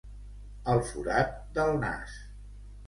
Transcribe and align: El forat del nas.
El 0.75 0.81
forat 0.87 1.39
del 1.59 1.73
nas. 1.87 2.21